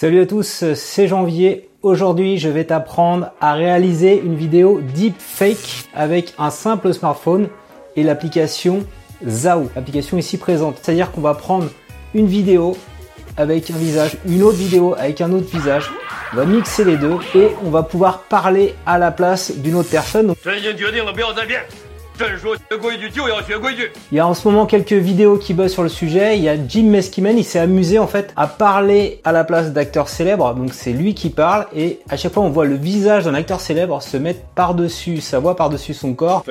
[0.00, 1.70] Salut à tous, c'est Janvier.
[1.82, 7.48] Aujourd'hui, je vais t'apprendre à réaliser une vidéo deepfake avec un simple smartphone
[7.96, 8.86] et l'application
[9.26, 10.76] Zao, l'application ici présente.
[10.80, 11.68] C'est-à-dire qu'on va prendre
[12.14, 12.76] une vidéo
[13.36, 15.90] avec un visage, une autre vidéo avec un autre visage.
[16.32, 19.90] On va mixer les deux et on va pouvoir parler à la place d'une autre
[19.90, 20.32] personne.
[24.10, 26.36] Il y a en ce moment quelques vidéos qui buzzent sur le sujet.
[26.36, 29.72] Il y a Jim Meskimen, il s'est amusé en fait à parler à la place
[29.72, 30.54] d'acteurs célèbres.
[30.54, 33.60] Donc c'est lui qui parle et à chaque fois on voit le visage d'un acteur
[33.60, 36.44] célèbre se mettre par-dessus sa voix, par-dessus son corps.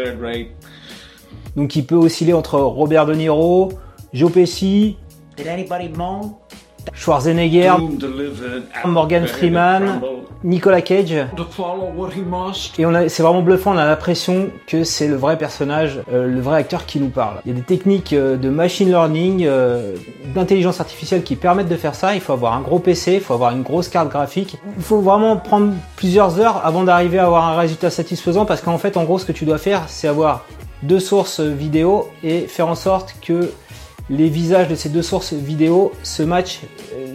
[1.56, 3.72] Donc il peut osciller entre Robert De Niro,
[4.14, 4.98] Joe Pesci,
[6.94, 7.74] Schwarzenegger,
[8.86, 10.02] Morgan Freeman,
[10.44, 11.14] Nicolas Cage.
[12.78, 16.28] Et on a, c'est vraiment bluffant, on a l'impression que c'est le vrai personnage, euh,
[16.28, 17.42] le vrai acteur qui nous parle.
[17.46, 19.96] Il y a des techniques euh, de machine learning, euh,
[20.36, 22.16] d'intelligence artificielle qui permettent de faire ça.
[22.16, 24.58] Il faut avoir un gros PC, il faut avoir une grosse carte graphique.
[24.78, 28.78] Il faut vraiment prendre plusieurs heures avant d'arriver à avoir un résultat satisfaisant parce qu'en
[28.78, 30.46] fait, en gros, ce que tu dois faire, c'est avoir
[30.84, 33.52] deux sources vidéo et faire en sorte que
[34.10, 36.62] les visages de ces deux sources vidéo se matchent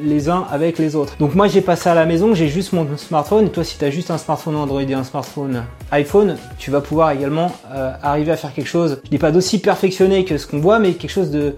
[0.02, 1.16] les uns avec les autres.
[1.18, 3.50] Donc moi j'ai passé à la maison, j'ai juste mon smartphone.
[3.50, 7.12] toi si tu as juste un smartphone Android et un smartphone iPhone, tu vas pouvoir
[7.12, 10.58] également euh, arriver à faire quelque chose, je dis pas d'aussi perfectionné que ce qu'on
[10.58, 11.54] voit, mais quelque chose de,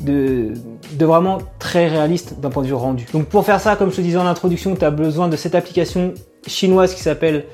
[0.00, 0.52] de,
[0.92, 3.06] de vraiment très réaliste d'un point de vue rendu.
[3.12, 5.54] Donc pour faire ça, comme je te disais en introduction, tu as besoin de cette
[5.54, 6.14] application
[6.46, 7.44] chinoise qui s'appelle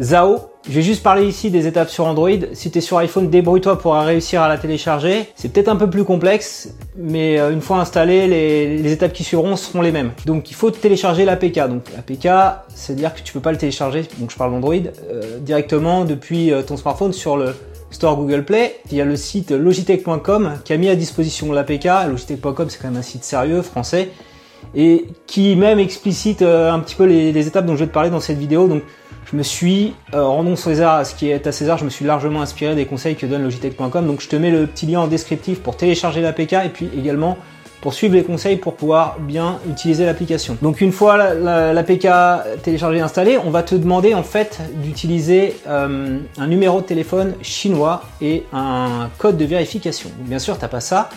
[0.00, 0.51] Zao.
[0.68, 2.30] Je vais juste parler ici des étapes sur Android.
[2.52, 5.26] Si tu es sur iPhone, débrouille-toi pour réussir à la télécharger.
[5.34, 9.56] C'est peut-être un peu plus complexe, mais euh, une fois installé, les, étapes qui suivront
[9.56, 10.12] seront les mêmes.
[10.24, 11.68] Donc il faut télécharger l'APK.
[11.68, 12.28] Donc l'APK,
[12.74, 14.74] c'est-à-dire que tu peux pas le télécharger, donc je parle d'Android,
[15.10, 17.56] euh, directement depuis euh, ton smartphone sur le
[17.90, 18.76] Store Google Play.
[18.92, 21.88] Il y a le site logitech.com qui a mis à disposition l'APK.
[22.08, 24.10] Logitech.com, c'est quand même un site sérieux, français,
[24.74, 28.10] et qui même explicite un petit peu les, les étapes dont je vais te parler
[28.10, 28.68] dans cette vidéo.
[28.68, 28.82] Donc
[29.32, 32.04] je me suis, euh, rendons César à ce qui est à César, je me suis
[32.04, 34.06] largement inspiré des conseils que donne Logitech.com.
[34.06, 37.38] Donc je te mets le petit lien en descriptif pour télécharger l'APK et puis également
[37.82, 40.56] pour suivre les conseils pour pouvoir bien utiliser l'application.
[40.62, 42.08] Donc une fois l'APK
[42.62, 47.34] téléchargée et installée, on va te demander en fait d'utiliser euh, un numéro de téléphone
[47.42, 50.10] chinois et un code de vérification.
[50.20, 51.10] bien sûr, t'as pas ça.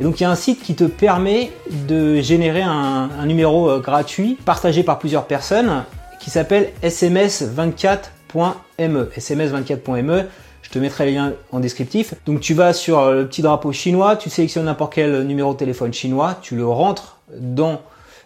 [0.00, 1.52] Et donc il y a un site qui te permet
[1.86, 5.84] de générer un, numéro euh, gratuit partagé par plusieurs personnes
[6.18, 9.04] qui s'appelle sms24.me.
[9.16, 10.24] sms24.me,
[10.68, 12.14] je te mettrai le lien en descriptif.
[12.26, 15.92] Donc tu vas sur le petit drapeau chinois, tu sélectionnes n'importe quel numéro de téléphone
[15.92, 17.80] chinois, tu le rentres dans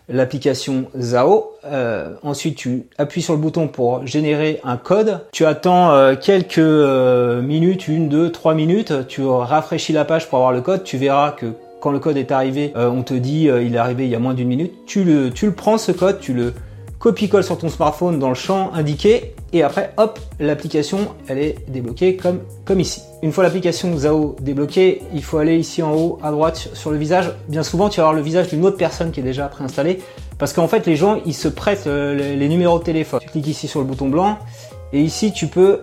[0.09, 1.53] l'application Zao.
[1.65, 5.21] Euh, ensuite, tu appuies sur le bouton pour générer un code.
[5.33, 9.07] Tu attends euh, quelques euh, minutes, une, deux, trois minutes.
[9.09, 10.85] Tu rafraîchis la page pour avoir le code.
[10.85, 11.47] Tu verras que
[11.81, 14.35] quand le code est arrivé, on te dit il est arrivé il y a moins
[14.35, 14.73] d'une minute.
[14.87, 16.55] Tu le, tu le prends ce code, tu le
[17.03, 22.17] copie-colle sur ton smartphone dans le champ indiqué et après hop l'application elle est débloquée
[22.17, 23.03] comme, ici.
[23.25, 26.97] Une fois l'application Zao débloquée, il faut aller ici en haut à droite sur le
[26.97, 27.33] visage.
[27.49, 29.99] Bien souvent tu vas avoir le visage d'une autre personne qui est déjà préinstallée
[30.39, 33.19] parce qu'en fait les gens ils se prêtent euh, les, numéros de téléphone.
[33.21, 34.39] Tu cliques ici sur le bouton blanc
[34.93, 35.81] et ici tu peux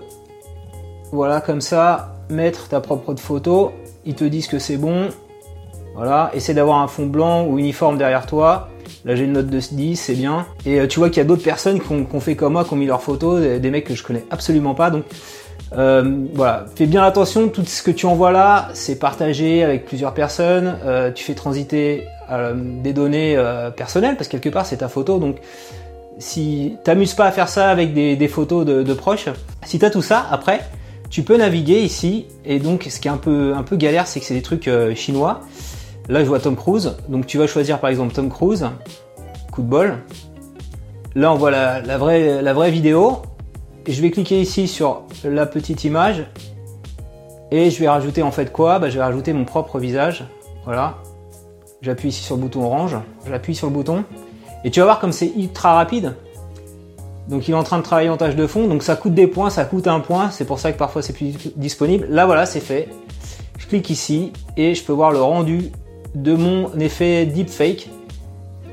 [1.12, 3.74] voilà comme ça mettre ta propre photo.
[4.06, 5.10] Ils te disent que c'est bon.
[5.96, 8.70] Voilà, essaie d'avoir un fond blanc ou uniforme derrière toi
[9.06, 10.46] Là j'ai une note de 10, c'est bien.
[10.66, 12.74] Et euh, tu vois qu'il y a d'autres personnes qui ont, fait comme moi, qui
[12.74, 14.90] ont mis leurs photos, des, mecs que je connais absolument pas.
[14.90, 15.04] Donc
[15.78, 20.14] euh, voilà, fais bien attention, tout ce que tu envoies là, c'est partagé avec plusieurs
[20.14, 20.78] personnes.
[20.86, 22.06] Euh, tu fais transiter
[22.54, 23.44] des données
[23.76, 25.18] personnelles parce que quelque part c'est ta photo.
[25.18, 25.38] Donc
[26.20, 29.30] si t'amuses pas à faire ça avec des, photos de, proches,
[29.66, 30.62] si t'as tout ça, après
[31.10, 32.28] tu peux naviguer ici.
[32.46, 35.42] Et donc ce qui est peu un peu galère, c'est que c'est des trucs chinois.
[36.10, 36.96] Là, je vois Tom Cruise.
[37.08, 38.66] Donc, tu vas choisir par exemple Tom Cruise.
[39.52, 39.98] Coup de bol.
[41.14, 43.22] Là, on voit la, vraie, vidéo.
[43.86, 46.26] Et je vais cliquer ici sur la petite image.
[47.52, 48.80] Et je vais rajouter en fait quoi?
[48.80, 50.26] Bah, Je vais rajouter mon propre visage.
[50.66, 50.98] Voilà.
[51.82, 52.98] J'appuie ici sur le bouton orange.
[53.28, 54.04] J'appuie sur le bouton.
[54.64, 56.16] Et tu vas voir comme c'est ultra rapide.
[57.28, 58.68] Donc il est en train de travailler en tâche de fond.
[58.68, 60.32] Donc ça coûte des points, ça coûte un point.
[60.32, 62.08] C'est pour ça que parfois c'est plus disponible.
[62.10, 62.90] Là voilà, c'est fait.
[63.58, 65.72] Je clique ici et je peux voir le rendu
[66.24, 67.90] de mon effet deepfake.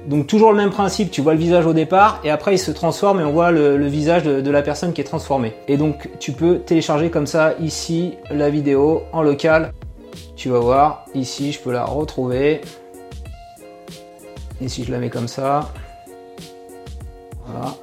[0.09, 2.71] Donc toujours le même principe, tu vois le visage au départ et après il se
[2.71, 5.55] transforme et on voit le, visage de, la personne qui est transformée.
[5.67, 9.73] Et donc tu peux télécharger comme ça ici la vidéo en local.
[10.37, 12.61] Tu vas voir, ici je peux la retrouver.
[14.61, 15.73] Et si je la mets comme ça,
[17.47, 17.75] voilà.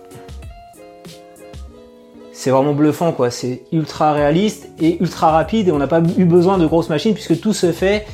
[2.32, 6.26] C'est vraiment bluffant quoi, c'est ultra réaliste et ultra rapide et on n'a pas eu
[6.26, 8.06] besoin de grosses machines puisque tout se fait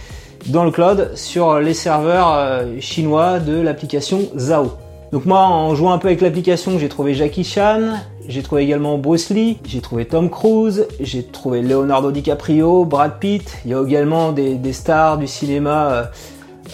[0.47, 4.71] dans le cloud sur les serveurs euh, chinois de l'application Zao.
[5.11, 7.95] Donc moi, en jouant un peu avec l'application, j'ai trouvé Jackie Chan,
[8.27, 13.57] j'ai trouvé également Bruce Lee, j'ai trouvé Tom Cruise, j'ai trouvé Leonardo DiCaprio, Brad Pitt.
[13.65, 16.03] Il y a également des, stars du cinéma euh,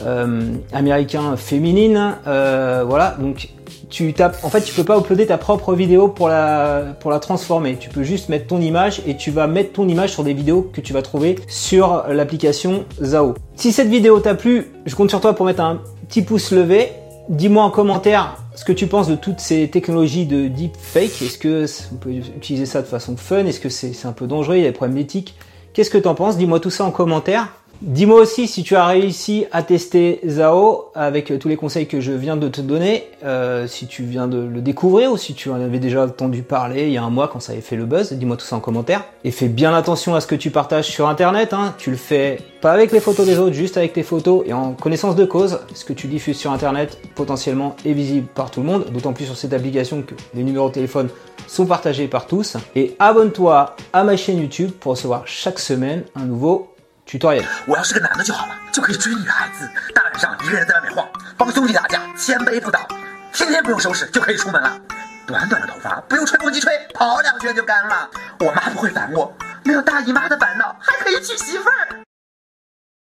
[0.06, 0.42] euh,
[0.74, 2.16] américain féminine.
[2.26, 3.50] Voilà, donc
[3.90, 4.14] tu.
[4.44, 7.78] En fait, tu peux pas uploader ta propre vidéo pour la pour la transformer.
[7.78, 10.70] Tu peux juste mettre ton image et tu vas mettre ton image sur des vidéos
[10.74, 13.36] que tu vas trouver sur l'application Zao.
[13.56, 16.92] Si cette vidéo t'a plu, je compte sur toi pour mettre un petit pouce levé
[17.28, 21.24] Dis-moi en commentaire ce que tu penses de toutes ces technologies de deepfake.
[21.24, 23.48] Est-ce que on peut utiliser ça de façon fun?
[23.48, 24.58] Est-ce que c'est un peu dangereux?
[24.58, 25.36] Il y a des problèmes d'éthique
[25.74, 26.38] Qu'est-ce que tu en penses?
[26.38, 27.50] Dis-moi tout ça en commentaire.
[27.82, 32.00] Dis-moi aussi si tu as réussi à tester Zao avec euh, tous les conseils que
[32.00, 35.50] je viens de te donner, euh, si tu viens de le découvrir ou si tu
[35.50, 37.86] en avais déjà entendu parler il y a un mois quand ça avait fait le
[37.86, 39.04] buzz, dis-moi tout ça en commentaire.
[39.24, 41.76] Et fais bien attention à ce que tu partages sur internet, hein.
[41.78, 44.72] tu le fais pas avec les photos des autres, juste avec tes photos et en
[44.72, 45.60] connaissance de cause.
[45.74, 49.26] Ce que tu diffuses sur internet potentiellement est visible par tout le monde, d'autant plus
[49.26, 51.10] sur cette application que les numéros de téléphone
[51.48, 52.56] sont partagés par tous.
[52.76, 56.75] Et abonne-toi à ma chaîne YouTube pour recevoir chaque semaine un nouveau
[57.66, 61.08] 我要是个男的就好了，就可以追女孩子，大晚上一个人在外面晃，
[61.38, 62.88] 帮兄弟打架，千杯不倒，
[63.32, 64.80] 天天不用收拾就可以出门了。
[65.26, 68.10] 短短的头发不用吹风机吹，跑两圈就干了。
[68.40, 72.05] 我妈不会烦我，没有大姨妈的烦恼，还可以娶媳妇儿。